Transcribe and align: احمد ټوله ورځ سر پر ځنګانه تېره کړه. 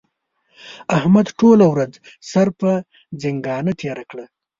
احمد 0.97 1.27
ټوله 1.39 1.65
ورځ 1.73 1.93
سر 2.31 2.47
پر 2.59 2.75
ځنګانه 3.21 3.71
تېره 3.81 4.03
کړه. 4.09 4.25